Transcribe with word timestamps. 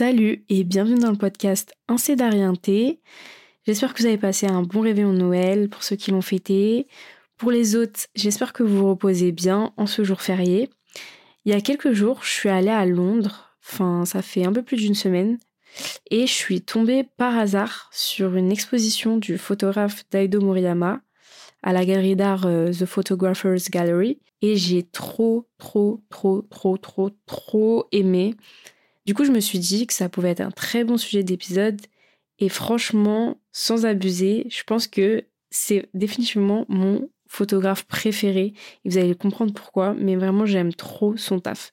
Salut 0.00 0.46
et 0.48 0.64
bienvenue 0.64 0.98
dans 0.98 1.10
le 1.10 1.18
podcast 1.18 1.74
Un. 1.86 1.96
J'espère 3.66 3.92
que 3.92 4.00
vous 4.00 4.06
avez 4.06 4.16
passé 4.16 4.46
un 4.46 4.62
bon 4.62 4.80
réveillon 4.80 5.12
de 5.12 5.18
Noël 5.18 5.68
pour 5.68 5.82
ceux 5.82 5.96
qui 5.96 6.10
l'ont 6.10 6.22
fêté. 6.22 6.86
Pour 7.36 7.50
les 7.50 7.76
autres, 7.76 8.06
j'espère 8.14 8.54
que 8.54 8.62
vous 8.62 8.78
vous 8.78 8.88
reposez 8.88 9.30
bien 9.30 9.74
en 9.76 9.84
ce 9.84 10.02
jour 10.02 10.22
férié. 10.22 10.70
Il 11.44 11.52
y 11.52 11.54
a 11.54 11.60
quelques 11.60 11.92
jours, 11.92 12.20
je 12.22 12.30
suis 12.30 12.48
allée 12.48 12.70
à 12.70 12.86
Londres, 12.86 13.54
enfin 13.62 14.06
ça 14.06 14.22
fait 14.22 14.46
un 14.46 14.54
peu 14.54 14.62
plus 14.62 14.78
d'une 14.78 14.94
semaine, 14.94 15.36
et 16.10 16.26
je 16.26 16.32
suis 16.32 16.62
tombée 16.62 17.04
par 17.18 17.36
hasard 17.36 17.90
sur 17.92 18.36
une 18.36 18.50
exposition 18.50 19.18
du 19.18 19.36
photographe 19.36 20.04
Daido 20.10 20.40
Moriyama 20.40 21.02
à 21.62 21.74
la 21.74 21.84
galerie 21.84 22.16
d'art 22.16 22.46
euh, 22.46 22.72
The 22.72 22.86
Photographer's 22.86 23.68
Gallery 23.68 24.18
et 24.40 24.56
j'ai 24.56 24.82
trop, 24.82 25.46
trop, 25.58 26.02
trop, 26.08 26.40
trop, 26.40 26.78
trop, 26.78 27.10
trop 27.26 27.86
aimé. 27.92 28.34
Du 29.06 29.14
coup, 29.14 29.24
je 29.24 29.32
me 29.32 29.40
suis 29.40 29.58
dit 29.58 29.86
que 29.86 29.94
ça 29.94 30.08
pouvait 30.08 30.30
être 30.30 30.40
un 30.40 30.50
très 30.50 30.84
bon 30.84 30.96
sujet 30.96 31.22
d'épisode 31.22 31.80
et 32.38 32.48
franchement, 32.48 33.38
sans 33.52 33.86
abuser, 33.86 34.46
je 34.50 34.62
pense 34.64 34.86
que 34.86 35.24
c'est 35.50 35.88
définitivement 35.94 36.64
mon 36.68 37.08
photographe 37.26 37.84
préféré 37.84 38.54
et 38.84 38.88
vous 38.88 38.98
allez 38.98 39.14
comprendre 39.14 39.52
pourquoi, 39.52 39.94
mais 39.94 40.16
vraiment 40.16 40.46
j'aime 40.46 40.72
trop 40.74 41.16
son 41.16 41.40
taf. 41.40 41.72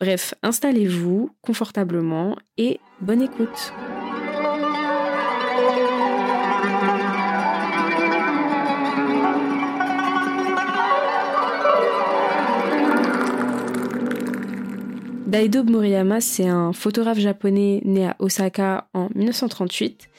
Bref, 0.00 0.34
installez-vous 0.42 1.30
confortablement 1.40 2.36
et 2.56 2.80
bonne 3.00 3.22
écoute. 3.22 3.72
Daido 15.32 15.64
Moriyama, 15.64 16.20
c'est 16.20 16.46
un 16.46 16.74
photographe 16.74 17.18
japonais 17.18 17.80
né 17.86 18.06
à 18.06 18.16
Osaka 18.18 18.86
en 18.92 19.08
1938. 19.14 20.10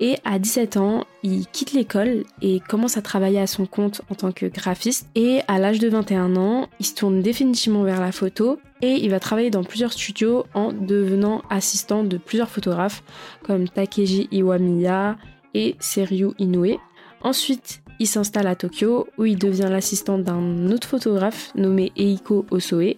Et 0.00 0.16
à 0.24 0.38
17 0.38 0.78
ans, 0.78 1.04
il 1.22 1.46
quitte 1.46 1.74
l'école 1.74 2.24
et 2.40 2.58
commence 2.70 2.96
à 2.96 3.02
travailler 3.02 3.38
à 3.38 3.46
son 3.46 3.66
compte 3.66 4.00
en 4.08 4.14
tant 4.14 4.32
que 4.32 4.46
graphiste. 4.46 5.10
Et 5.14 5.40
à 5.46 5.58
l'âge 5.58 5.78
de 5.78 5.90
21 5.90 6.36
ans, 6.36 6.68
il 6.80 6.86
se 6.86 6.94
tourne 6.94 7.20
définitivement 7.20 7.82
vers 7.82 8.00
la 8.00 8.12
photo 8.12 8.58
et 8.80 8.94
il 8.94 9.10
va 9.10 9.20
travailler 9.20 9.50
dans 9.50 9.62
plusieurs 9.62 9.92
studios 9.92 10.46
en 10.54 10.72
devenant 10.72 11.42
assistant 11.50 12.02
de 12.02 12.16
plusieurs 12.16 12.48
photographes 12.48 13.02
comme 13.42 13.68
Takeji 13.68 14.28
Iwamiya 14.32 15.18
et 15.52 15.76
Seryu 15.80 16.30
Inoue. 16.38 16.78
Ensuite, 17.20 17.82
il 17.98 18.06
s'installe 18.06 18.46
à 18.46 18.56
Tokyo 18.56 19.06
où 19.18 19.26
il 19.26 19.36
devient 19.36 19.68
l'assistant 19.68 20.16
d'un 20.16 20.70
autre 20.70 20.88
photographe 20.88 21.52
nommé 21.56 21.92
Eiko 21.94 22.46
Osoe 22.50 22.94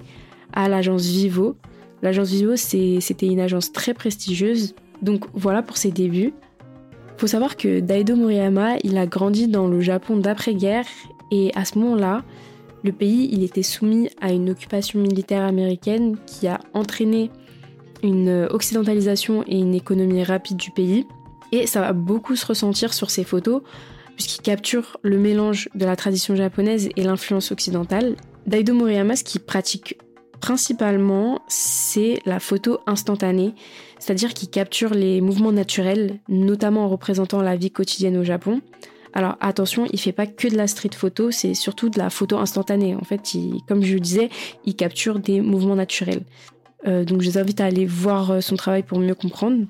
à 0.55 0.69
l'agence 0.69 1.07
Vivo. 1.07 1.57
L'agence 2.05 2.29
Vivo, 2.29 2.55
c'était 2.55 3.27
une 3.27 3.41
agence 3.41 3.73
très 3.73 3.95
prestigieuse. 3.95 4.75
Donc 5.01 5.25
voilà 5.33 5.63
pour 5.63 5.79
ses 5.79 5.91
débuts. 5.91 6.35
Faut 7.17 7.27
savoir 7.27 7.57
que 7.57 7.81
Daido 7.81 8.15
Moriyama, 8.15 8.77
il 8.85 8.99
a 8.99 9.07
grandi 9.07 9.49
dans 9.49 9.69
le 9.69 9.81
Japon 9.81 10.19
d'après-guerre 10.19 10.85
et 11.31 11.51
à 11.55 11.65
ce 11.65 11.79
moment-là, 11.79 12.23
le 12.83 12.93
pays, 12.93 13.31
il 13.33 13.43
était 13.43 13.63
soumis 13.63 14.11
à 14.21 14.33
une 14.33 14.51
occupation 14.51 15.01
militaire 15.01 15.45
américaine 15.45 16.19
qui 16.27 16.47
a 16.47 16.61
entraîné 16.75 17.31
une 18.03 18.49
occidentalisation 18.51 19.43
et 19.47 19.59
une 19.59 19.75
économie 19.75 20.23
rapide 20.25 20.59
du 20.59 20.71
pays. 20.73 21.07
Et 21.53 21.67
ça 21.67 21.81
va 21.81 21.95
beaucoup 21.95 22.37
se 22.37 22.45
ressentir 22.45 22.93
sur 22.93 23.11
ses 23.11 23.25
photos, 23.25 23.63
puisqu'il 24.15 24.43
capture 24.43 24.99
le 25.01 25.17
mélange 25.17 25.71
de 25.75 25.87
la 25.87 25.97
tradition 25.97 26.37
japonaise 26.37 26.91
et 26.97 27.03
l'influence 27.03 27.51
occidentale. 27.51 28.17
Daido 28.47 28.75
Moriyama, 28.75 29.17
ce 29.17 29.25
qu'il 29.25 29.41
pratique 29.41 29.97
principalement, 30.41 31.41
c'est 31.49 32.21
la 32.27 32.41
photo 32.41 32.79
instantanée, 32.87 33.55
c'est-à-dire 33.99 34.35
qui 34.35 34.49
capture 34.49 34.95
les 34.95 35.21
mouvements 35.21 35.53
naturels, 35.53 36.19
notamment 36.29 36.85
en 36.85 36.89
représentant 36.89 37.43
la 37.43 37.57
vie 37.57 37.71
quotidienne 37.71 38.17
au 38.17 38.25
Japon. 38.25 38.61
Alors 39.13 39.37
attention, 39.41 39.87
il 39.93 40.01
fait 40.01 40.13
pas 40.13 40.27
que 40.27 40.49
de 40.49 40.57
la 40.57 40.67
street 40.67 40.91
photo, 40.95 41.31
c'est 41.31 41.55
surtout 41.55 41.89
de 41.89 41.99
la 41.99 42.11
photo 42.11 42.37
instantanée. 42.37 42.97
En 42.97 43.05
fait, 43.05 43.21
comme 43.69 43.83
je 43.83 43.95
le 43.95 44.01
disais, 44.01 44.29
il 44.65 44.75
capture 44.75 45.21
des 45.21 45.41
mouvements 45.41 45.77
naturels. 45.77 46.23
Euh, 46.87 47.05
donc 47.05 47.23
je 47.23 47.31
vous 47.31 47.39
invite 47.39 47.61
à 47.61 47.67
aller 47.67 47.87
voir 47.87 48.33
euh, 48.33 48.41
son 48.41 48.57
travail 48.57 48.83
pour 48.83 48.99
mieux 48.99 49.15
comprendre. 49.15 49.65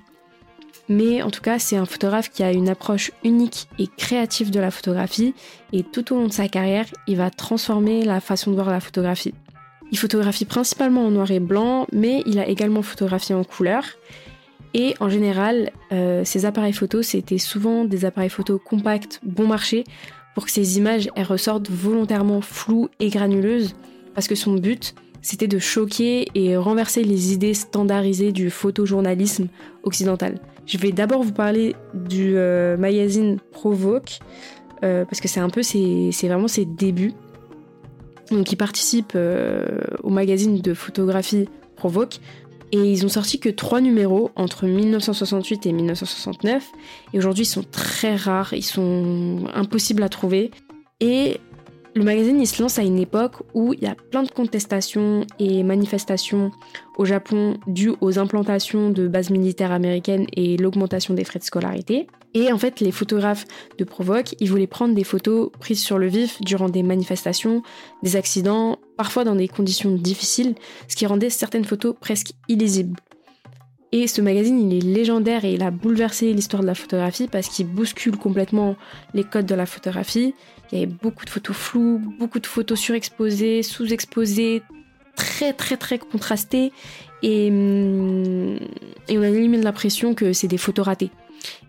Mais 0.88 1.22
en 1.22 1.30
tout 1.30 1.41
cas, 1.41 1.58
c'est 1.58 1.76
un 1.76 1.86
photographe 1.86 2.30
qui 2.30 2.42
a 2.42 2.53
une 2.53 2.69
approche 2.69 3.12
unique 3.22 3.69
et 3.78 3.86
créative 3.86 4.50
de 4.50 4.60
la 4.60 4.70
photographie 4.70 5.34
et 5.72 5.82
tout 5.82 6.12
au 6.12 6.16
long 6.16 6.26
de 6.26 6.32
sa 6.32 6.48
carrière, 6.48 6.86
il 7.06 7.16
va 7.16 7.30
transformer 7.30 8.04
la 8.04 8.20
façon 8.20 8.50
de 8.50 8.56
voir 8.56 8.70
la 8.70 8.80
photographie. 8.80 9.34
Il 9.94 9.97
photographie 9.97 10.44
principalement 10.44 11.06
en 11.06 11.12
noir 11.12 11.31
et 11.31 11.38
blanc, 11.38 11.87
mais 11.93 12.25
il 12.27 12.41
a 12.41 12.49
également 12.49 12.82
photographié 12.82 13.32
en 13.32 13.44
couleur. 13.44 13.84
Et 14.75 14.97
en 14.99 15.09
général, 15.09 15.71
euh, 15.93 16.22
ces 16.25 16.47
appareils 16.47 16.72
photos, 16.72 17.06
c'était 17.06 17.38
souvent 17.38 17.84
des 17.84 18.04
appareils 18.04 18.28
photos 18.28 18.60
compacts, 18.60 19.21
bon 19.22 19.47
marché, 19.47 19.84
pour 20.34 20.47
que 20.47 20.50
ces 20.50 20.78
images 20.78 21.09
ressortent 21.16 21.71
volontairement 21.71 22.41
floues 22.41 22.88
et 22.99 23.09
granuleuses, 23.09 23.77
parce 24.16 24.27
que 24.27 24.34
son 24.34 24.54
but, 24.54 24.97
c'était 25.22 25.47
de 25.47 25.60
choquer 25.60 26.27
et 26.34 26.56
renverser 26.56 27.04
les 27.04 27.33
idées 27.33 27.54
standardisées 27.54 28.33
du 28.33 28.50
photojournalisme 28.50 29.47
occidental. 29.84 30.41
Je 30.66 30.77
vais 30.77 30.91
d'abord 30.91 31.22
vous 31.22 31.33
parler 31.33 31.77
du 31.94 32.33
euh, 32.37 32.77
magazine 32.77 33.38
Provoque, 33.53 34.19
euh, 34.83 35.04
parce 35.04 35.21
que 35.21 35.28
c'est 35.28 35.38
un 35.38 35.50
peu 35.50 35.62
c'est 35.62 36.10
vraiment 36.25 36.49
ses 36.49 36.65
débuts. 36.65 37.12
Donc 38.30 38.50
ils 38.52 38.56
participent 38.56 39.12
euh, 39.14 39.80
au 40.02 40.10
magazine 40.10 40.60
de 40.60 40.74
photographie 40.74 41.48
Provoque. 41.76 42.20
Et 42.72 42.78
ils 42.78 43.04
ont 43.06 43.08
sorti 43.08 43.38
que 43.38 43.48
trois 43.48 43.80
numéros 43.80 44.30
entre 44.34 44.66
1968 44.66 45.66
et 45.66 45.72
1969. 45.72 46.72
Et 47.12 47.18
aujourd'hui, 47.18 47.44
ils 47.44 47.48
sont 47.48 47.62
très 47.62 48.16
rares, 48.16 48.52
ils 48.52 48.62
sont 48.62 49.44
impossibles 49.54 50.02
à 50.02 50.08
trouver. 50.08 50.50
Et 50.98 51.38
le 51.94 52.02
magazine, 52.02 52.40
il 52.40 52.46
se 52.48 52.60
lance 52.60 52.80
à 52.80 52.82
une 52.82 52.98
époque 52.98 53.36
où 53.54 53.74
il 53.74 53.82
y 53.82 53.86
a 53.86 53.94
plein 53.94 54.24
de 54.24 54.30
contestations 54.30 55.24
et 55.38 55.62
manifestations 55.62 56.50
au 56.96 57.04
Japon 57.04 57.58
dues 57.68 57.92
aux 58.00 58.18
implantations 58.18 58.91
de 58.91 59.06
bases 59.06 59.30
militaires 59.30 59.70
américaines 59.70 60.26
et 60.32 60.56
l'augmentation 60.56 61.14
des 61.14 61.22
frais 61.22 61.38
de 61.38 61.44
scolarité. 61.44 62.08
Et 62.34 62.53
en 62.53 62.59
fait, 62.59 62.81
les 62.81 62.91
photographes 62.91 63.47
de 63.78 63.84
Provoque, 63.84 64.34
ils 64.41 64.50
voulaient 64.50 64.67
prendre 64.67 64.95
des 64.95 65.05
photos 65.05 65.50
prises 65.61 65.81
sur 65.81 65.99
le 65.99 66.09
vif 66.09 66.41
durant 66.43 66.69
des 66.69 66.83
manifestations, 66.83 67.62
des 68.03 68.17
accidents, 68.17 68.78
parfois 68.97 69.22
dans 69.22 69.37
des 69.37 69.47
conditions 69.47 69.95
difficiles, 69.95 70.56
ce 70.89 70.97
qui 70.97 71.06
rendait 71.06 71.31
certaines 71.31 71.65
photos 71.65 71.95
presque 71.99 72.33
illisibles. 72.49 72.99
Et 73.93 74.09
ce 74.09 74.21
magazine, 74.21 74.59
il 74.59 74.77
est 74.77 74.81
légendaire 74.81 75.45
et 75.45 75.53
il 75.53 75.62
a 75.62 75.71
bouleversé 75.71 76.33
l'histoire 76.33 76.62
de 76.62 76.67
la 76.67 76.75
photographie 76.75 77.28
parce 77.28 77.47
qu'il 77.49 77.69
bouscule 77.69 78.17
complètement 78.17 78.75
les 79.15 79.22
codes 79.22 79.47
de 79.47 79.55
la 79.55 79.66
photographie. 79.66 80.34
Il 80.72 80.81
y 80.81 80.83
avait 80.83 80.93
beaucoup 80.93 81.25
de 81.25 81.31
photos 81.31 81.55
floues, 81.55 82.01
beaucoup 82.19 82.41
de 82.41 82.47
photos 82.49 82.77
surexposées, 82.77 83.62
sous-exposées, 83.62 84.62
très 85.15 85.53
très 85.53 85.77
très 85.77 86.01
contrastées. 86.01 86.72
Et, 87.22 87.49
hum, 87.51 88.59
on 89.09 89.22
a 89.22 89.31
limite 89.31 89.62
l'impression 89.62 90.15
que 90.15 90.33
c'est 90.33 90.49
des 90.49 90.59
photos 90.59 90.87
ratées. 90.87 91.11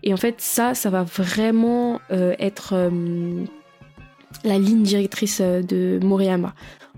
Et 0.02 0.12
en 0.12 0.16
fait, 0.16 0.36
ça, 0.38 0.74
ça 0.74 0.90
va 0.90 1.02
vraiment 1.02 2.00
euh, 2.10 2.34
être 2.38 2.74
euh, 2.74 3.44
la 4.44 4.58
ligne 4.58 4.82
directrice 4.82 5.40
euh, 5.40 5.62
de 5.62 5.98
Moriyama. 6.02 6.54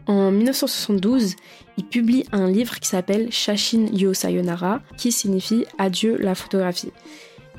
En 0.06 0.30
1972, 0.30 1.36
il 1.76 1.84
publie 1.84 2.24
un 2.32 2.50
livre 2.50 2.80
qui 2.80 2.88
s'appelle 2.88 3.30
Shashin 3.30 3.86
Yo 3.92 4.14
Sayonara, 4.14 4.80
qui 4.96 5.12
signifie 5.12 5.66
Adieu 5.76 6.16
la 6.18 6.34
photographie. 6.34 6.92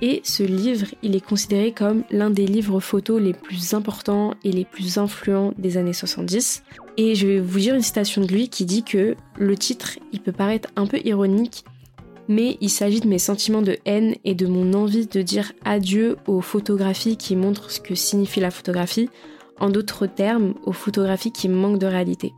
Et 0.01 0.21
ce 0.23 0.43
livre, 0.43 0.87
il 1.03 1.15
est 1.15 1.25
considéré 1.25 1.73
comme 1.73 2.03
l'un 2.09 2.29
des 2.29 2.47
livres 2.47 2.79
photos 2.79 3.21
les 3.21 3.33
plus 3.33 3.73
importants 3.73 4.33
et 4.43 4.51
les 4.51 4.63
plus 4.63 4.97
influents 4.97 5.53
des 5.57 5.77
années 5.77 5.93
70. 5.93 6.63
Et 6.97 7.15
je 7.15 7.27
vais 7.27 7.39
vous 7.39 7.59
dire 7.59 7.75
une 7.75 7.81
citation 7.81 8.21
de 8.21 8.27
lui 8.27 8.49
qui 8.49 8.65
dit 8.65 8.83
que 8.83 9.15
le 9.37 9.57
titre, 9.57 9.99
il 10.13 10.21
peut 10.21 10.31
paraître 10.31 10.69
un 10.75 10.85
peu 10.85 10.99
ironique, 11.03 11.65
mais 12.29 12.57
il 12.61 12.69
s'agit 12.69 13.01
de 13.01 13.07
mes 13.07 13.17
sentiments 13.17 13.63
de 13.63 13.77
haine 13.85 14.15
et 14.23 14.35
de 14.35 14.45
mon 14.45 14.73
envie 14.73 15.07
de 15.07 15.21
dire 15.23 15.51
adieu 15.65 16.15
aux 16.27 16.41
photographies 16.41 17.17
qui 17.17 17.35
montrent 17.35 17.71
ce 17.71 17.81
que 17.81 17.95
signifie 17.95 18.39
la 18.39 18.51
photographie, 18.51 19.09
en 19.59 19.69
d'autres 19.69 20.05
termes, 20.05 20.53
aux 20.63 20.71
photographies 20.71 21.31
qui 21.31 21.49
manquent 21.49 21.79
de 21.79 21.87
réalité. 21.87 22.33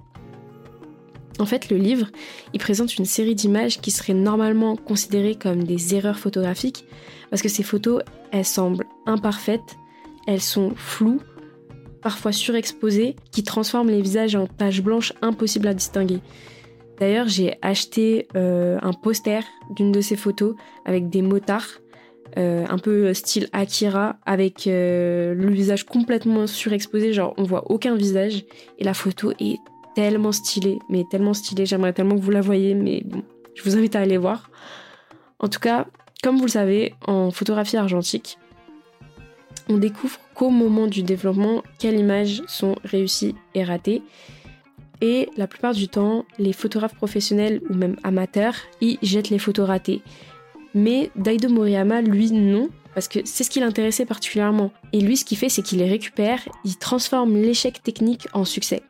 En 1.39 1.45
fait, 1.45 1.69
le 1.69 1.77
livre, 1.77 2.07
il 2.53 2.59
présente 2.59 2.97
une 2.97 3.05
série 3.05 3.35
d'images 3.35 3.81
qui 3.81 3.91
seraient 3.91 4.13
normalement 4.13 4.77
considérées 4.77 5.35
comme 5.35 5.65
des 5.65 5.93
erreurs 5.93 6.19
photographiques, 6.19 6.85
parce 7.29 7.41
que 7.41 7.49
ces 7.49 7.63
photos, 7.63 8.01
elles 8.31 8.45
semblent 8.45 8.85
imparfaites, 9.05 9.77
elles 10.25 10.41
sont 10.41 10.71
floues, 10.75 11.19
parfois 12.01 12.31
surexposées, 12.31 13.17
qui 13.31 13.43
transforment 13.43 13.89
les 13.89 14.01
visages 14.01 14.35
en 14.35 14.47
taches 14.47 14.81
blanches 14.81 15.13
impossibles 15.21 15.67
à 15.67 15.73
distinguer. 15.73 16.21
D'ailleurs, 17.01 17.27
j'ai 17.27 17.57
acheté 17.63 18.27
euh, 18.36 18.77
un 18.83 18.94
poster 18.94 19.44
d'une 19.71 19.92
de 19.92 20.01
ces 20.01 20.15
photos 20.15 20.56
avec 20.86 21.09
des 21.09 21.24
motards, 21.24 21.80
euh, 22.38 22.63
un 22.69 22.77
peu 22.77 23.12
style 23.15 23.50
Akira, 23.53 24.18
avec 24.27 24.68
euh, 24.68 25.33
le 25.33 25.50
visage 25.50 25.83
complètement 25.83 26.45
surexposé, 26.45 27.12
genre 27.12 27.33
on 27.38 27.44
voit 27.44 27.71
aucun 27.71 27.95
visage, 27.95 28.45
et 28.77 28.83
la 28.83 28.94
photo 28.94 29.31
est 29.39 29.57
tellement 29.95 30.31
stylée, 30.31 30.77
mais 30.89 31.03
tellement 31.09 31.33
stylée, 31.33 31.65
j'aimerais 31.65 31.92
tellement 31.92 32.13
que 32.13 32.21
vous 32.21 32.30
la 32.30 32.42
voyez, 32.42 32.75
mais 32.75 33.01
bon, 33.03 33.24
je 33.56 33.63
vous 33.63 33.75
invite 33.75 33.95
à 33.95 34.01
aller 34.01 34.19
voir. 34.19 34.51
En 35.39 35.48
tout 35.48 35.59
cas, 35.59 35.88
comme 36.21 36.38
vous 36.38 36.45
le 36.45 36.51
savez, 36.51 36.94
en 37.07 37.31
photographie 37.31 37.77
argentique, 37.77 38.38
on 39.69 39.77
découvre 39.77 40.19
qu'au 40.36 40.51
moment 40.51 40.86
du 40.86 41.01
développement, 41.01 41.63
quelles 41.80 41.98
images 41.98 42.44
sont 42.45 42.75
réussies 42.83 43.33
et 43.56 43.63
ratées. 43.63 44.03
Et 45.01 45.30
la 45.36 45.48
plupart 45.48 45.74
du 45.74 45.88
temps, 45.88 46.25
les 46.38 46.53
photographes 46.53 46.95
professionnels 46.95 47.62
ou 47.69 47.74
même 47.74 47.95
amateurs, 48.03 48.56
ils 48.81 49.00
jettent 49.01 49.30
les 49.30 49.39
photos 49.39 49.68
ratées. 49.68 50.01
Mais 50.74 51.12
Daido 51.15 51.50
Moriyama, 51.50 52.01
lui, 52.01 52.31
non, 52.31 52.69
parce 52.94 53.07
que 53.07 53.19
c'est 53.25 53.44
ce 53.44 53.50
qui 53.50 53.59
l'intéressait 53.59 54.06
particulièrement. 54.06 54.71
Et 54.94 55.01
lui, 55.01 55.18
ce 55.18 55.25
qu'il 55.25 55.38
fait, 55.38 55.50
c'est 55.50 55.63
qu'il 55.63 55.80
les 55.80 55.89
récupère, 55.89 56.39
il 56.65 56.77
transforme 56.77 57.36
l'échec 57.36 57.81
technique 57.81 58.27
en 58.33 58.45
succès. 58.45 58.83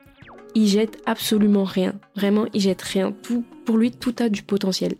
Il 0.53 0.67
jette 0.67 1.01
absolument 1.05 1.63
rien. 1.63 1.93
Vraiment, 2.15 2.45
il 2.53 2.61
jette 2.61 2.81
rien. 2.81 3.13
Tout, 3.23 3.45
pour 3.65 3.77
lui, 3.77 3.91
tout 3.91 4.15
a 4.19 4.27
du 4.27 4.43
potentiel. 4.43 4.95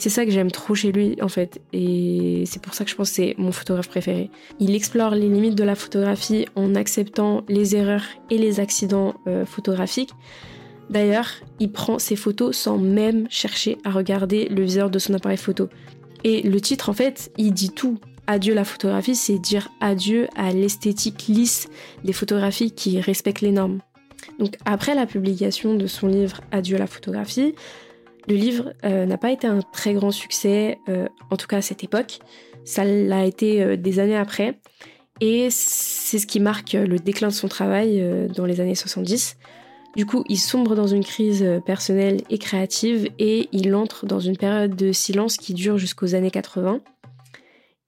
C'est 0.00 0.08
ça 0.08 0.24
que 0.24 0.30
j'aime 0.30 0.50
trop 0.50 0.74
chez 0.74 0.92
lui 0.92 1.18
en 1.20 1.28
fait 1.28 1.60
et 1.74 2.44
c'est 2.46 2.62
pour 2.62 2.72
ça 2.72 2.84
que 2.84 2.90
je 2.90 2.96
pense 2.96 3.10
que 3.10 3.16
c'est 3.16 3.34
mon 3.36 3.52
photographe 3.52 3.90
préféré. 3.90 4.30
Il 4.58 4.74
explore 4.74 5.10
les 5.10 5.28
limites 5.28 5.56
de 5.56 5.62
la 5.62 5.74
photographie 5.74 6.46
en 6.56 6.74
acceptant 6.74 7.44
les 7.50 7.76
erreurs 7.76 8.04
et 8.30 8.38
les 8.38 8.60
accidents 8.60 9.12
euh, 9.26 9.44
photographiques. 9.44 10.12
D'ailleurs, 10.88 11.28
il 11.58 11.70
prend 11.70 11.98
ses 11.98 12.16
photos 12.16 12.56
sans 12.56 12.78
même 12.78 13.26
chercher 13.28 13.76
à 13.84 13.90
regarder 13.90 14.48
le 14.48 14.62
viseur 14.62 14.88
de 14.88 14.98
son 14.98 15.12
appareil 15.12 15.36
photo. 15.36 15.68
Et 16.24 16.40
le 16.40 16.62
titre 16.62 16.88
en 16.88 16.94
fait, 16.94 17.30
il 17.36 17.52
dit 17.52 17.70
tout. 17.70 17.98
Adieu 18.26 18.54
la 18.54 18.64
photographie, 18.64 19.14
c'est 19.14 19.38
dire 19.38 19.68
adieu 19.80 20.28
à 20.34 20.50
l'esthétique 20.50 21.26
lisse 21.28 21.68
des 22.04 22.14
photographies 22.14 22.70
qui 22.70 23.02
respectent 23.02 23.42
les 23.42 23.52
normes. 23.52 23.80
Donc 24.38 24.56
après 24.64 24.94
la 24.94 25.04
publication 25.04 25.74
de 25.74 25.86
son 25.86 26.06
livre 26.06 26.40
Adieu 26.52 26.78
la 26.78 26.86
photographie, 26.86 27.54
le 28.28 28.34
livre 28.34 28.72
euh, 28.84 29.06
n'a 29.06 29.18
pas 29.18 29.30
été 29.30 29.46
un 29.46 29.60
très 29.60 29.94
grand 29.94 30.10
succès, 30.10 30.78
euh, 30.88 31.06
en 31.30 31.36
tout 31.36 31.46
cas 31.46 31.58
à 31.58 31.62
cette 31.62 31.84
époque. 31.84 32.20
Ça 32.64 32.84
l'a 32.84 33.24
été 33.24 33.62
euh, 33.62 33.76
des 33.76 33.98
années 33.98 34.16
après. 34.16 34.58
Et 35.20 35.48
c'est 35.50 36.18
ce 36.18 36.26
qui 36.26 36.40
marque 36.40 36.72
le 36.72 36.98
déclin 36.98 37.28
de 37.28 37.34
son 37.34 37.46
travail 37.46 38.02
dans 38.34 38.46
les 38.46 38.62
années 38.62 38.74
70. 38.74 39.36
Du 39.94 40.06
coup, 40.06 40.24
il 40.30 40.38
sombre 40.38 40.74
dans 40.74 40.86
une 40.86 41.04
crise 41.04 41.46
personnelle 41.66 42.22
et 42.30 42.38
créative 42.38 43.10
et 43.18 43.50
il 43.52 43.74
entre 43.74 44.06
dans 44.06 44.20
une 44.20 44.38
période 44.38 44.74
de 44.74 44.92
silence 44.92 45.36
qui 45.36 45.52
dure 45.52 45.76
jusqu'aux 45.76 46.14
années 46.14 46.30
80. 46.30 46.80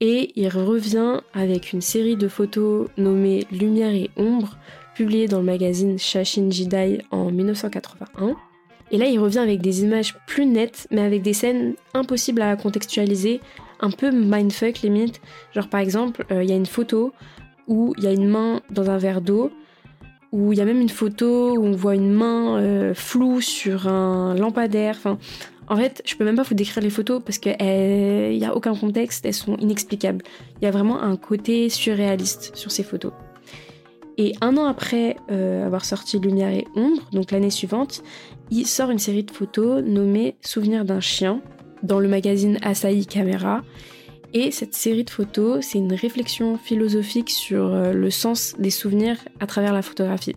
Et 0.01 0.33
il 0.35 0.49
revient 0.49 1.23
avec 1.33 1.73
une 1.73 1.81
série 1.81 2.17
de 2.17 2.29
photos 2.29 2.89
nommées 2.99 3.47
Lumière 3.51 3.95
et 3.95 4.11
Ombre, 4.19 4.59
publiées 4.95 5.27
dans 5.27 5.39
le 5.39 5.47
magazine 5.47 5.99
Shashin 5.99 6.51
Jidai 6.51 7.01
en 7.11 7.31
1981. 7.31 8.37
Et 8.93 8.99
là, 8.99 9.07
il 9.07 9.19
revient 9.19 9.39
avec 9.39 9.63
des 9.63 9.83
images 9.83 10.15
plus 10.27 10.45
nettes, 10.45 10.87
mais 10.91 11.01
avec 11.01 11.23
des 11.23 11.33
scènes 11.33 11.75
impossibles 11.95 12.43
à 12.43 12.55
contextualiser, 12.57 13.41
un 13.81 13.91
peu 13.91 14.11
mindfuck 14.11 14.81
limite. 14.83 15.21
Genre 15.55 15.69
par 15.69 15.81
exemple, 15.81 16.27
euh, 16.31 16.45
il 16.45 16.51
y 16.51 16.53
a 16.53 16.57
une 16.57 16.67
photo 16.67 17.13
où 17.67 17.95
il 17.97 18.05
y 18.05 18.07
a 18.07 18.13
une 18.13 18.29
main 18.29 18.61
dans 18.71 18.91
un 18.91 18.99
verre 18.99 19.23
d'eau, 19.23 19.51
où 20.31 20.53
il 20.53 20.59
y 20.59 20.63
a 20.63 20.67
même 20.67 20.81
une 20.81 20.91
photo 20.91 21.55
où 21.57 21.65
on 21.65 21.73
voit 21.73 21.95
une 21.95 22.13
main 22.13 22.59
euh, 22.59 22.93
floue 22.95 23.41
sur 23.41 23.89
un 23.89 24.35
lampadaire. 24.35 24.99
En 25.69 25.77
fait, 25.77 26.03
je 26.05 26.15
peux 26.17 26.25
même 26.25 26.37
pas 26.37 26.43
vous 26.43 26.55
décrire 26.55 26.83
les 26.83 26.91
photos 26.91 27.23
parce 27.25 27.39
qu'il 27.39 27.57
n'y 27.59 28.45
a 28.45 28.55
aucun 28.55 28.75
contexte, 28.75 29.25
elles 29.25 29.33
sont 29.33 29.57
inexplicables. 29.57 30.23
Il 30.61 30.65
y 30.65 30.69
a 30.69 30.71
vraiment 30.71 31.03
un 31.03 31.17
côté 31.17 31.71
surréaliste 31.71 32.55
sur 32.55 32.71
ces 32.71 32.83
photos. 32.83 33.13
Et 34.19 34.35
un 34.41 34.57
an 34.57 34.67
après 34.67 35.17
euh, 35.31 35.67
avoir 35.67 35.85
sorti 35.85 36.19
Lumière 36.19 36.51
et 36.51 36.67
Ombre, 36.75 37.03
donc 37.13 37.31
l'année 37.31 37.51
suivante, 37.51 38.03
il 38.51 38.67
sort 38.67 38.91
une 38.91 38.99
série 38.99 39.25
de 39.25 39.31
photos 39.31 39.83
nommée 39.83 40.37
Souvenir 40.43 40.85
d'un 40.85 41.01
chien 41.01 41.41
dans 41.83 41.99
le 41.99 42.09
magazine 42.09 42.59
Asahi 42.63 43.07
Camera. 43.07 43.63
Et 44.35 44.51
cette 44.51 44.75
série 44.75 45.05
de 45.05 45.11
photos, 45.11 45.65
c'est 45.65 45.79
une 45.79 45.93
réflexion 45.93 46.59
philosophique 46.59 47.31
sur 47.31 47.73
euh, 47.73 47.93
le 47.93 48.11
sens 48.11 48.55
des 48.59 48.71
souvenirs 48.71 49.17
à 49.41 49.47
travers 49.47 49.73
la 49.73 49.83
photographie. 49.83 50.37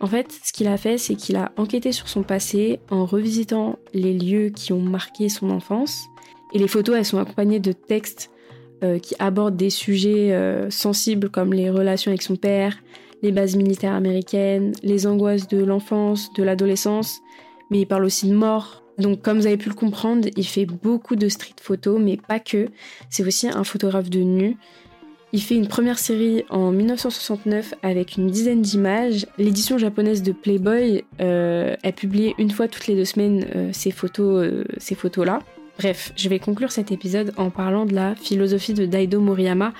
En 0.00 0.06
fait, 0.06 0.32
ce 0.42 0.52
qu'il 0.52 0.66
a 0.68 0.78
fait, 0.78 0.96
c'est 0.96 1.14
qu'il 1.14 1.36
a 1.36 1.52
enquêté 1.58 1.92
sur 1.92 2.08
son 2.08 2.22
passé 2.22 2.80
en 2.90 3.04
revisitant 3.04 3.78
les 3.92 4.14
lieux 4.14 4.48
qui 4.48 4.72
ont 4.72 4.80
marqué 4.80 5.28
son 5.28 5.50
enfance. 5.50 6.06
Et 6.54 6.58
les 6.58 6.68
photos, 6.68 6.96
elles 6.96 7.04
sont 7.04 7.18
accompagnées 7.18 7.60
de 7.60 7.72
textes 7.72 8.30
euh, 8.82 8.98
qui 8.98 9.14
abordent 9.18 9.58
des 9.58 9.68
sujets 9.68 10.34
sensibles 10.70 11.28
comme 11.28 11.52
les 11.52 11.68
relations 11.68 12.10
avec 12.10 12.22
son 12.22 12.36
père, 12.36 12.78
les 13.22 13.32
bases 13.32 13.56
militaires 13.56 13.94
américaines, 13.94 14.72
les 14.82 15.06
angoisses 15.06 15.48
de 15.48 15.62
l'enfance, 15.62 16.32
de 16.34 16.42
l'adolescence, 16.42 17.20
mais 17.70 17.80
il 17.80 17.86
parle 17.86 18.04
aussi 18.04 18.28
de 18.28 18.34
mort. 18.34 18.82
Donc 18.98 19.22
comme 19.22 19.38
vous 19.38 19.46
avez 19.46 19.56
pu 19.56 19.68
le 19.68 19.74
comprendre, 19.74 20.28
il 20.36 20.46
fait 20.46 20.66
beaucoup 20.66 21.16
de 21.16 21.28
street 21.28 21.54
photos, 21.60 22.00
mais 22.00 22.16
pas 22.16 22.38
que. 22.38 22.68
C'est 23.08 23.26
aussi 23.26 23.48
un 23.48 23.64
photographe 23.64 24.10
de 24.10 24.20
nu. 24.20 24.56
Il 25.32 25.40
fait 25.40 25.54
une 25.54 25.68
première 25.68 25.98
série 25.98 26.44
en 26.50 26.72
1969 26.72 27.74
avec 27.82 28.16
une 28.16 28.26
dizaine 28.26 28.62
d'images. 28.62 29.26
L'édition 29.38 29.78
japonaise 29.78 30.22
de 30.22 30.32
Playboy 30.32 31.04
euh, 31.20 31.76
a 31.84 31.92
publié 31.92 32.34
une 32.38 32.50
fois 32.50 32.66
toutes 32.66 32.88
les 32.88 32.96
deux 32.96 33.04
semaines 33.04 33.46
euh, 33.54 33.70
ces 33.72 33.92
photos, 33.92 34.44
euh, 34.44 34.64
ces 34.78 34.96
photos-là. 34.96 35.38
Bref, 35.78 36.12
je 36.16 36.28
vais 36.28 36.40
conclure 36.40 36.72
cet 36.72 36.90
épisode 36.90 37.32
en 37.36 37.50
parlant 37.50 37.86
de 37.86 37.94
la 37.94 38.16
philosophie 38.16 38.74
de 38.74 38.86
Daido 38.86 39.20
Moriyama, 39.20 39.72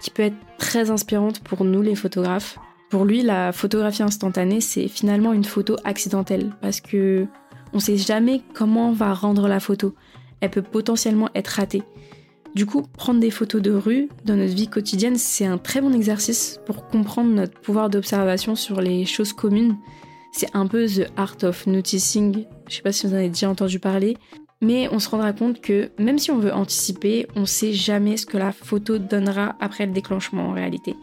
qui 0.00 0.10
peut 0.10 0.22
être 0.22 0.36
très 0.58 0.90
inspirante 0.90 1.40
pour 1.40 1.64
nous 1.64 1.82
les 1.82 1.94
photographes. 1.94 2.58
Pour 2.90 3.04
lui, 3.04 3.22
la 3.22 3.52
photographie 3.52 4.02
instantanée, 4.02 4.60
c'est 4.60 4.88
finalement 4.88 5.32
une 5.32 5.44
photo 5.44 5.76
accidentelle 5.84 6.54
parce 6.60 6.80
que 6.80 7.26
on 7.72 7.80
sait 7.80 7.96
jamais 7.96 8.42
comment 8.54 8.90
on 8.90 8.92
va 8.92 9.12
rendre 9.12 9.48
la 9.48 9.58
photo. 9.60 9.94
Elle 10.40 10.50
peut 10.50 10.62
potentiellement 10.62 11.28
être 11.34 11.48
ratée. 11.48 11.82
Du 12.54 12.66
coup, 12.66 12.82
prendre 12.82 13.18
des 13.18 13.32
photos 13.32 13.60
de 13.60 13.72
rue 13.72 14.08
dans 14.24 14.36
notre 14.36 14.54
vie 14.54 14.68
quotidienne, 14.68 15.16
c'est 15.16 15.44
un 15.44 15.58
très 15.58 15.80
bon 15.80 15.92
exercice 15.92 16.60
pour 16.66 16.86
comprendre 16.86 17.30
notre 17.30 17.60
pouvoir 17.60 17.90
d'observation 17.90 18.54
sur 18.54 18.80
les 18.80 19.06
choses 19.06 19.32
communes. 19.32 19.76
C'est 20.32 20.54
un 20.54 20.68
peu 20.68 20.86
the 20.86 21.08
art 21.16 21.36
of 21.42 21.66
noticing. 21.66 22.44
Je 22.68 22.76
sais 22.76 22.82
pas 22.82 22.92
si 22.92 23.06
vous 23.06 23.12
en 23.12 23.16
avez 23.16 23.28
déjà 23.28 23.50
entendu 23.50 23.80
parler, 23.80 24.16
mais 24.60 24.88
on 24.92 25.00
se 25.00 25.08
rendra 25.08 25.32
compte 25.32 25.60
que 25.60 25.90
même 25.98 26.18
si 26.18 26.30
on 26.30 26.38
veut 26.38 26.52
anticiper, 26.52 27.26
on 27.34 27.44
sait 27.44 27.72
jamais 27.72 28.16
ce 28.16 28.26
que 28.26 28.38
la 28.38 28.52
photo 28.52 28.98
donnera 28.98 29.56
après 29.58 29.86
le 29.86 29.92
déclenchement 29.92 30.48
en 30.48 30.52
réalité 30.52 30.94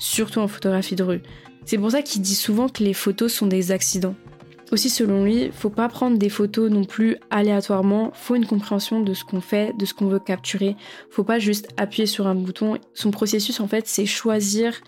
surtout 0.00 0.40
en 0.40 0.48
photographie 0.48 0.96
de 0.96 1.04
rue. 1.04 1.22
C'est 1.64 1.78
pour 1.78 1.92
ça 1.92 2.02
qu'il 2.02 2.22
dit 2.22 2.34
souvent 2.34 2.68
que 2.68 2.82
les 2.82 2.94
photos 2.94 3.32
sont 3.32 3.46
des 3.46 3.70
accidents. 3.70 4.16
Aussi 4.72 4.88
selon 4.88 5.24
lui, 5.24 5.50
faut 5.52 5.70
pas 5.70 5.88
prendre 5.88 6.16
des 6.16 6.28
photos 6.28 6.70
non 6.70 6.84
plus 6.84 7.16
aléatoirement, 7.30 8.12
faut 8.14 8.36
une 8.36 8.46
compréhension 8.46 9.00
de 9.00 9.14
ce 9.14 9.24
qu'on 9.24 9.40
fait, 9.40 9.76
de 9.76 9.84
ce 9.84 9.94
qu'on 9.94 10.06
veut 10.06 10.20
capturer. 10.20 10.76
Faut 11.10 11.24
pas 11.24 11.38
juste 11.38 11.68
appuyer 11.76 12.06
sur 12.06 12.26
un 12.26 12.34
bouton. 12.34 12.78
Son 12.94 13.10
processus 13.10 13.60
en 13.60 13.68
fait, 13.68 13.86
c'est 13.86 14.06
choisir 14.06 14.80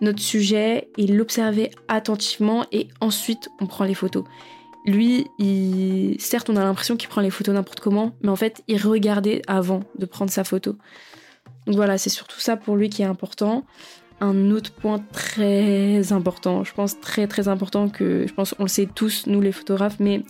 notre 0.00 0.20
sujet 0.20 0.88
et 0.96 1.06
l'observer 1.06 1.70
attentivement 1.88 2.64
et 2.72 2.88
ensuite 3.00 3.50
on 3.60 3.66
prend 3.66 3.84
les 3.84 3.94
photos. 3.94 4.24
Lui, 4.86 5.26
certes, 6.18 6.48
on 6.48 6.56
a 6.56 6.64
l'impression 6.64 6.96
qu'il 6.96 7.10
prend 7.10 7.20
les 7.20 7.30
photos 7.30 7.54
n'importe 7.54 7.80
comment, 7.80 8.14
mais 8.22 8.30
en 8.30 8.36
fait, 8.36 8.62
il 8.66 8.78
regardait 8.78 9.42
avant 9.46 9.80
de 9.98 10.06
prendre 10.06 10.30
sa 10.30 10.42
photo. 10.42 10.76
Donc 11.66 11.76
voilà, 11.76 11.98
c'est 11.98 12.08
surtout 12.08 12.40
ça 12.40 12.56
pour 12.56 12.76
lui 12.76 12.88
qui 12.88 13.02
est 13.02 13.06
important 13.06 13.66
un 14.20 14.50
autre 14.50 14.72
point 14.72 14.98
très 15.12 16.12
important, 16.12 16.64
je 16.64 16.72
pense 16.74 17.00
très 17.00 17.26
très 17.26 17.48
important 17.48 17.88
que 17.88 18.26
je 18.26 18.34
pense 18.34 18.54
on 18.58 18.64
le 18.64 18.68
sait 18.68 18.88
tous 18.92 19.26
nous 19.26 19.40
les 19.40 19.52
photographes, 19.52 19.98
mais 19.98 20.22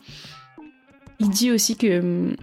il 1.18 1.28
dit 1.30 1.50
aussi 1.50 1.76
que 1.76 2.34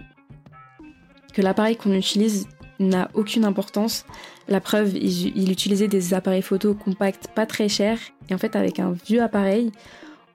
que 1.32 1.42
l'appareil 1.42 1.76
qu'on 1.76 1.92
utilise 1.92 2.48
n'a 2.80 3.10
aucune 3.14 3.44
importance. 3.44 4.04
La 4.48 4.60
preuve, 4.60 4.96
il, 4.96 5.50
utilisait 5.50 5.88
des 5.88 6.14
appareils 6.14 6.42
photo 6.42 6.74
compacts 6.74 7.28
pas 7.28 7.44
très 7.44 7.68
chers 7.68 7.98
et 8.28 8.34
en 8.34 8.38
fait 8.38 8.56
avec 8.56 8.78
un 8.78 8.92
vieux 9.06 9.22
appareil, 9.22 9.72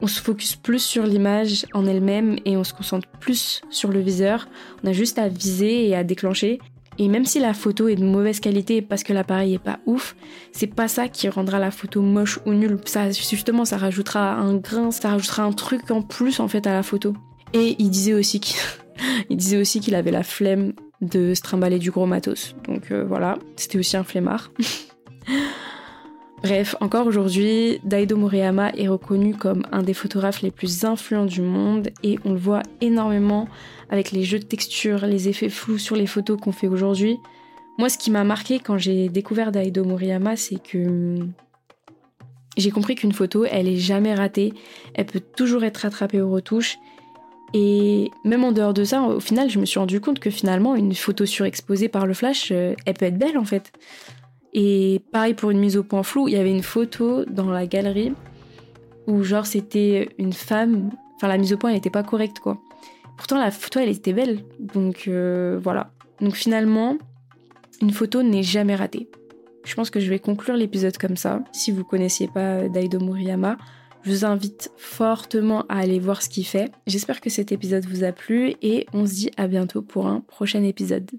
on 0.02 0.08
se 0.08 0.22
focus 0.22 0.56
plus 0.56 0.84
sur 0.84 1.06
l'image 1.06 1.66
en 1.74 1.86
elle-même 1.88 2.38
et 2.46 2.58
on 2.58 2.64
se 2.64 2.74
concentre 2.74 3.08
plus 3.20 3.62
sur 3.70 3.90
le 3.90 4.02
viseur. 4.02 4.48
On 4.84 4.88
a 4.90 4.92
juste 4.92 5.18
à 5.18 5.30
viser 5.30 5.88
et 5.88 5.96
à 5.96 6.04
déclencher. 6.04 6.60
Et 7.00 7.08
même 7.08 7.26
si 7.26 7.40
la 7.40 7.54
photo 7.54 7.88
est 7.88 7.96
de 7.96 8.04
mauvaise 8.04 8.40
qualité 8.40 8.82
parce 8.82 9.04
que 9.04 9.14
l'appareil 9.14 9.56
est 9.56 9.60
pas 9.60 9.80
ouf, 9.86 10.16
c'est 10.52 10.68
pas 10.68 10.88
ça 10.88 11.08
qui 11.08 11.28
rendra 11.30 11.60
la 11.60 11.72
photo 11.72 12.02
moche 12.02 12.40
ou 12.46 12.52
nulle. 12.52 12.78
Ça, 12.86 13.10
justement, 13.12 13.66
ça 13.66 13.78
rajoutera 13.78 14.34
un 14.34 14.56
grain, 14.56 14.92
ça 14.92 15.10
rajoutera 15.10 15.44
un 15.44 15.54
truc 15.54 15.90
en 15.92 16.02
plus 16.02 16.40
en 16.40 16.48
fait 16.48 16.68
à 16.68 16.74
la 16.74 16.84
photo. 16.84 17.14
Et 17.54 17.76
il 17.80 17.90
disait 17.90 18.14
aussi 18.14 18.40
qu'il, 18.40 18.58
disait 19.30 19.58
aussi 19.58 19.80
qu'il 19.80 19.96
avait 19.96 20.12
la 20.12 20.24
flemme 20.24 20.74
de 21.02 21.34
se 21.34 21.42
trimballer 21.42 21.80
du 21.80 21.92
gros 21.92 22.06
matos. 22.06 22.56
Donc 22.68 22.92
euh, 22.92 23.04
voilà, 23.06 23.38
c'était 23.56 23.78
aussi 23.78 23.98
un 23.98 24.04
flemmard. 24.04 24.52
Bref, 26.44 26.76
encore 26.82 27.08
aujourd'hui, 27.08 27.80
Daido 27.86 28.18
Moriyama 28.18 28.72
est 28.72 28.90
reconnu 28.90 29.34
comme 29.34 29.66
un 29.72 29.82
des 29.82 29.94
photographes 29.94 30.42
les 30.42 30.52
plus 30.52 30.84
influents 30.84 31.26
du 31.26 31.42
monde 31.42 31.90
et 32.04 32.20
on 32.26 32.34
le 32.34 32.38
voit 32.38 32.64
énormément 32.82 33.48
avec 33.90 34.12
les 34.12 34.26
jeux 34.26 34.40
de 34.40 34.44
texture, 34.44 35.06
les 35.06 35.30
effets 35.30 35.48
flous 35.48 35.78
sur 35.78 35.96
les 35.96 36.06
photos 36.06 36.38
qu'on 36.38 36.52
fait 36.52 36.68
aujourd'hui. 36.68 37.18
Moi, 37.78 37.88
ce 37.88 37.98
qui 37.98 38.12
m'a 38.12 38.26
marqué 38.26 38.60
quand 38.60 38.78
j'ai 38.78 39.08
découvert 39.08 39.54
Daido 39.54 39.86
Moriyama, 39.86 40.36
c'est 40.36 40.62
que 40.62 40.86
hum, 40.86 41.32
j'ai 42.58 42.72
compris 42.72 42.96
qu'une 42.96 43.14
photo, 43.14 43.46
elle 43.46 43.70
est 43.70 43.78
jamais 43.78 44.14
ratée, 44.14 44.54
elle 44.96 45.06
peut 45.06 45.22
toujours 45.22 45.64
être 45.64 45.78
rattrapée 45.78 46.20
aux 46.20 46.30
retouches 46.30 46.78
Et 47.54 48.12
même 48.26 48.44
en 48.44 48.52
dehors 48.52 48.74
de 48.74 48.84
ça, 48.84 49.02
au 49.02 49.22
final, 49.22 49.50
je 49.50 49.60
me 49.60 49.66
suis 49.66 49.80
rendu 49.80 50.02
compte 50.02 50.20
que 50.20 50.30
finalement, 50.30 50.76
une 50.76 50.94
photo 50.94 51.26
surexposée 51.26 51.88
par 51.88 52.06
le 52.06 52.14
flash, 52.14 52.52
euh, 52.52 52.74
elle 52.86 52.96
peut 52.96 53.06
être 53.06 53.18
belle 53.18 53.38
en 53.38 53.46
fait. 53.46 53.72
Et 54.54 55.02
pareil 55.12 55.34
pour 55.34 55.52
une 55.52 55.60
mise 55.60 55.78
au 55.78 55.84
point 55.84 56.04
floue, 56.04 56.28
il 56.28 56.36
y 56.36 56.38
avait 56.38 56.52
une 56.52 56.64
photo 56.64 57.26
dans 57.26 57.50
la 57.50 57.66
galerie 57.66 58.14
où 59.08 59.24
genre 59.24 59.46
c'était 59.46 60.10
une 60.18 60.34
femme, 60.34 60.92
enfin 61.16 61.28
la 61.28 61.38
mise 61.38 61.54
au 61.54 61.58
point 61.58 61.72
elle 61.72 61.76
n'était 61.76 61.90
pas 61.90 62.04
correcte 62.04 62.40
quoi. 62.40 62.60
Pourtant 63.18 63.40
la 63.40 63.52
photo 63.52 63.80
elle 63.80 63.90
était 63.90 64.14
belle, 64.14 64.44
donc 64.60 65.06
euh, 65.08 65.60
voilà. 65.62 65.92
Donc 66.22 66.36
finalement, 66.36 66.98
une 67.82 67.92
photo 67.92 68.24
n'est 68.24 68.44
jamais 68.44 68.76
ratée. 68.76 69.10
Je 69.66 69.76
pense 69.76 69.90
que 69.90 70.00
je 70.00 70.10
vais 70.10 70.20
conclure 70.20 70.56
l'épisode 70.56 70.98
comme 70.98 71.18
ça. 71.18 71.42
Si 71.52 71.72
vous 71.72 71.84
connaissiez 71.84 72.28
pas 72.28 72.68
Daido 72.68 73.00
Muriyama, 73.00 73.58
je 74.04 74.12
vous 74.12 74.26
invite 74.26 74.72
fortement 74.78 75.62
à 75.70 75.80
aller 75.80 76.00
voir 76.00 76.22
ce 76.22 76.30
qu'il 76.30 76.46
fait. 76.46 76.72
J'espère 76.88 77.22
que 77.22 77.30
cet 77.30 77.52
épisode 77.52 77.86
vous 77.86 78.04
a 78.04 78.12
plu 78.12 78.56
et 78.62 78.86
on 78.94 79.06
se 79.06 79.14
dit 79.14 79.32
à 79.38 79.48
bientôt 79.48 79.82
pour 79.82 80.08
un 80.08 80.20
prochain 80.20 80.64
épisode. 80.64 81.10